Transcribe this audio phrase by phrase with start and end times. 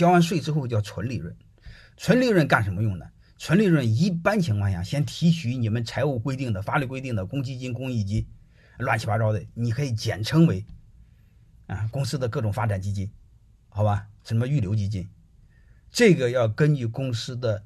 [0.00, 1.36] 交完税之后叫纯利润。
[1.98, 3.04] 纯利润干什么用呢？
[3.36, 8.26] 纯利润一般情况下先提取你们财务规定的、法律规定的公积金、公益金，
[8.78, 10.64] 乱七八糟的，你可以简称为
[11.66, 13.12] 啊公司的各种发展基金，
[13.68, 14.06] 好吧？
[14.24, 15.06] 什么预留基金，
[15.90, 17.62] 这个要根据公司的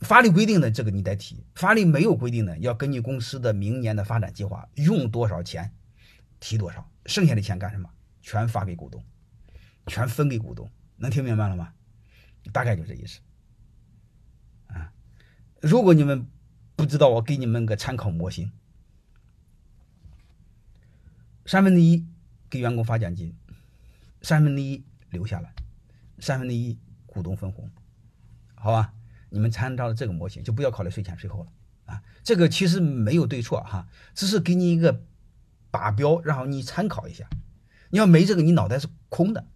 [0.00, 5.72] 法律规定的，这个你得提；法律没有规定的，要根据公司的明年的发展计划用多少钱
[6.40, 7.88] 提多少，剩下的钱干什么？
[8.20, 9.02] 全发给股东，
[9.86, 10.70] 全分给股东。
[10.96, 11.72] 能听明白了吗？
[12.52, 13.20] 大概就这意思
[14.68, 14.92] 啊。
[15.60, 16.26] 如果你们
[16.76, 18.52] 不知道，我给你们个参考模型：
[21.46, 22.06] 三分之一
[22.50, 23.34] 给员工发奖金，
[24.22, 25.54] 三分之一留下来，
[26.18, 27.70] 三分之一股东分红，
[28.54, 28.92] 好吧？
[29.30, 31.52] 你们参照这个模型，就不要考虑税前税后了
[31.86, 32.02] 啊。
[32.22, 35.02] 这个其实没有对错哈，只是给你一个
[35.72, 37.28] 靶标，然后你参考一下。
[37.90, 39.46] 你要没这个，你脑袋是空的。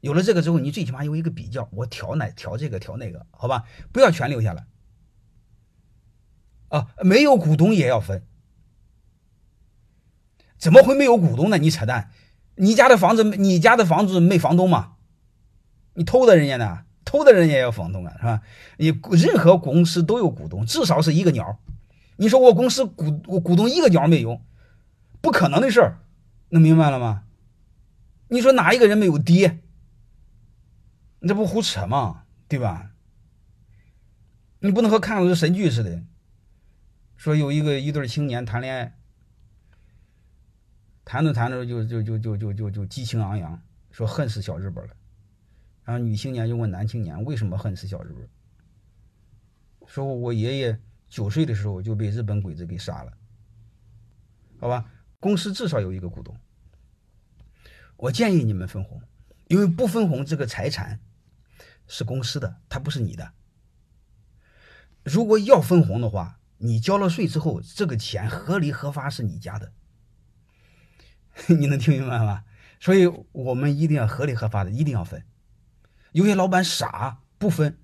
[0.00, 3.64] 有了这个之后，你最起码有一个比较，我调哪调这个调那个，好吧？
[3.92, 4.66] 不要全留下来。
[6.68, 8.22] 啊，没有股东也要分？
[10.58, 11.58] 怎么会没有股东呢？
[11.58, 12.10] 你扯淡！
[12.56, 14.94] 你家的房子，你家的房子没房东吗？
[15.94, 16.84] 你偷的人家呢？
[17.04, 18.42] 偷的人家也有房东啊，是吧？
[18.76, 21.58] 你任何公司都有股东，至少是一个鸟。
[22.16, 24.42] 你说我公司股我股东一个鸟没有，
[25.20, 26.00] 不可能的事儿，
[26.50, 27.22] 能明白了吗？
[28.28, 29.60] 你说哪一个人没有爹？
[31.20, 32.24] 你这不胡扯吗？
[32.46, 32.92] 对吧？
[34.60, 36.02] 你不能和看了是神剧似的。
[37.16, 38.98] 说有一个一对青年谈恋爱，
[41.04, 44.94] 谈着谈着就就就就就就就激情昂扬，说恨死小日本了。
[45.84, 48.28] 然后女青年就问男青年为什么恨死小日本？
[49.88, 53.12] 说我爷爷九岁的时候就被日本鬼子给杀了。
[54.60, 56.36] 好吧，公司至少有一个股东。
[57.96, 59.02] 我建议你们分红，
[59.48, 61.00] 因为不分红这个财产
[61.88, 63.32] 是公司的，它不是你的。
[65.02, 66.36] 如果要分红的话。
[66.60, 69.72] 你交了税之后，这个钱合理合法是你家的，
[71.56, 72.42] 你能听明白吗？
[72.80, 75.22] 所以我们一定要合理合法的，一定要分。
[76.10, 77.78] 有些老板傻不分，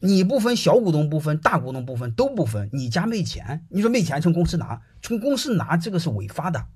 [0.00, 2.68] 你不分，小股东不分，大股东不分，都不分。
[2.74, 6.66] 你家没钱，你说没钱从公司拿，从公司拿这个是违法的。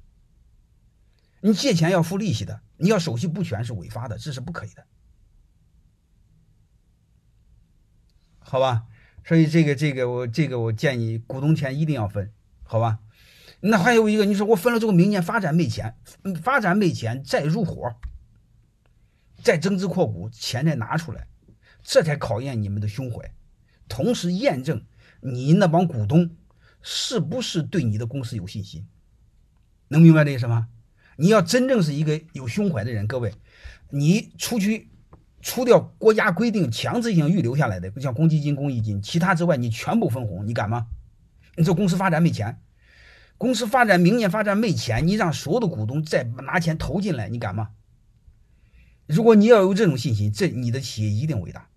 [1.43, 4.87] 你借钱要付利息的，你要手续不全是违法的，这是不可以的，
[8.51, 8.83] 好吧？
[9.25, 12.33] 所以这个这个我这个我建议股东钱一定要分，
[12.65, 12.99] 好吧？
[13.61, 15.95] 那还有一个，你说我分了之后，明年发展没钱，
[16.43, 17.95] 发展没钱再入伙，
[19.41, 21.29] 再增资扩股，钱再拿出来，
[21.85, 23.33] 这才考验你们的胸怀，
[23.89, 24.85] 同时验证
[25.21, 26.35] 你那帮股东
[26.83, 28.85] 是不是对你的公司有信心。
[29.87, 30.67] 能明白这意思吗？
[31.19, 33.33] 你要真正是一个有胸怀的人，各位，
[33.91, 34.89] 你出去。
[35.41, 40.87] 除掉国家规定强制性预留下来的，像公积金、公益金，其他之外，你全部分红，你敢吗？
[41.57, 42.61] 你这公司发展没钱，
[43.39, 47.71] 公司发展明年发展没钱，你让所有的股东再拿钱投进来，你敢吗？
[49.07, 51.69] 如果你要有这种信心，这你的企业一定伟大。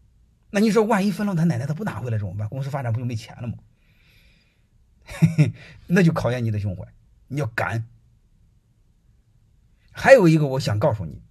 [0.52, 2.48] 那你说，万一分了他奶奶他不拿回来怎么办？
[2.50, 3.56] 公司发展不就没钱了吗？
[5.88, 6.86] 那就考验你的胸怀，
[7.28, 7.86] 你要敢。
[9.92, 11.22] 还有一个，我想告诉你。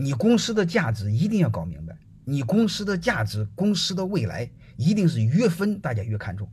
[0.00, 6.48] 你公司的价值一定要搞明白，你公司的价值、公司的未来一定是越分大家越看重，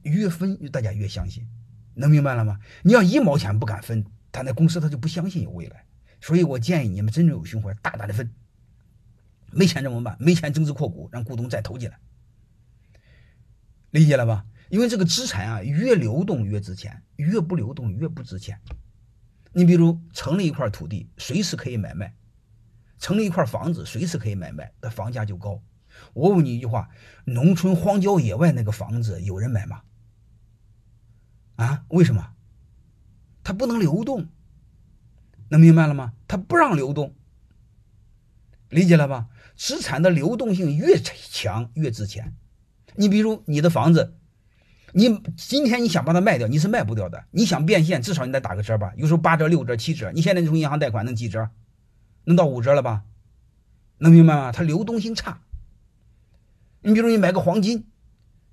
[0.00, 1.46] 越分大家越相信，
[1.92, 2.58] 能明白了吗？
[2.82, 4.02] 你要一毛钱不敢分，
[4.32, 5.84] 他那公司他就不相信有未来。
[6.22, 8.30] 所以我建议你们真正有胸怀，大胆的分。
[9.52, 10.16] 没钱怎么办？
[10.18, 11.98] 没钱增资扩股，让股东再投进来，
[13.90, 14.46] 理解了吧？
[14.70, 18.58] 因为这个资产啊，越流动越值钱，越不流动越不值钱。
[19.52, 22.14] 你比如成了一块土地，随时可以买卖。
[23.00, 25.60] 成了一块房子，随时可以买卖，那房价就高。
[26.12, 26.88] 我问你一句话：
[27.24, 29.80] 农村荒郊野外那个房子有人买吗？
[31.56, 31.84] 啊？
[31.88, 32.34] 为什么？
[33.42, 34.28] 它不能流动，
[35.48, 36.12] 能明白了吗？
[36.28, 37.16] 它不让流动，
[38.68, 39.28] 理解了吧？
[39.56, 42.36] 资产的流动性越强越值钱。
[42.94, 44.14] 你比如你的房子，
[44.92, 47.24] 你今天你想把它卖掉，你是卖不掉的。
[47.30, 48.92] 你想变现，至少你得打个折吧？
[48.96, 50.12] 有时候八折、六折、七折。
[50.12, 51.50] 你现在从银行贷款能几折？
[52.24, 53.04] 能到五折了吧？
[53.98, 54.52] 能明白吗？
[54.52, 55.42] 它流动性差。
[56.82, 57.86] 你比如你买个黄金，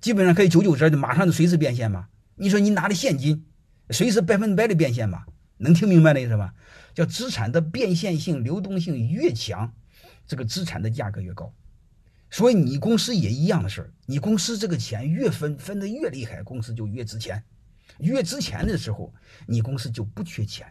[0.00, 2.08] 基本上可以九九折，就马上就随时变现嘛。
[2.36, 3.46] 你说你拿的现金，
[3.90, 5.24] 随时百分之百的变现嘛？
[5.56, 6.54] 能听明白的意思吧？
[6.94, 9.74] 叫资产的变现性、流动性越强，
[10.26, 11.54] 这个资产的价格越高。
[12.30, 17.42] 所以你公司也一样的事儿，你公司这个钱越分分的越厉害，公司就越值钱。
[17.98, 19.12] 越值钱的时候，
[19.46, 20.66] 你公司就不缺钱。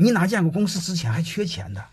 [0.00, 1.86] 你哪见过公司之前还缺钱的？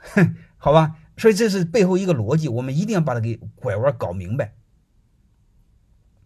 [0.00, 4.54] 哼，好吧，所以这是背后一个逻辑，我们一定要把它给拐弯搞明白。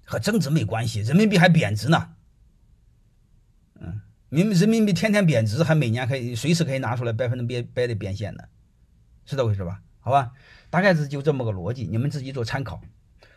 [0.04, 2.14] 和增值没关系，人民币还贬值呢。
[3.74, 4.00] 嗯，
[4.30, 8.44] 民人民币天天贬值，还每年可以随时可以拿出来百分之百百的变现呢，
[9.26, 9.82] 是这回事吧？
[10.00, 10.32] 好吧，
[10.70, 12.80] 大概是就这么个逻辑，你们自己做参考。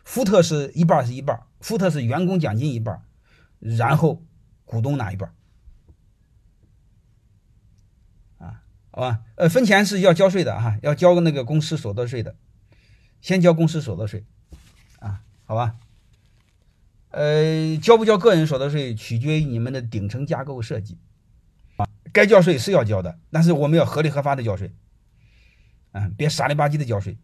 [0.04, 3.02] 福特是一半是一半，福特是员工奖金一半，
[3.58, 4.24] 然后
[4.64, 5.34] 股东拿一半。
[8.38, 12.36] 啊，好吧，呃，分钱是要交税的哈，要交那个公司所得税的，
[13.22, 14.24] 先交公司所得税，
[14.98, 15.76] 啊，好吧。
[17.08, 20.98] 呃，交不交个人所得税取决于你们的顶层架构设计，
[21.76, 24.70] 啊，该交税是要交的，但是我们要合理合法的交税，
[25.92, 27.16] 嗯，别傻里吧唧的交税。